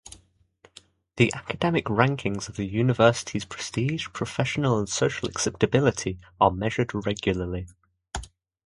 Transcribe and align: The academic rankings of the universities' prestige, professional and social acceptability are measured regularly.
The 1.17 1.31
academic 1.35 1.85
rankings 1.85 2.49
of 2.49 2.55
the 2.55 2.65
universities' 2.65 3.45
prestige, 3.45 4.07
professional 4.11 4.79
and 4.79 4.89
social 4.89 5.29
acceptability 5.29 6.17
are 6.39 6.49
measured 6.49 6.89
regularly. 7.05 7.67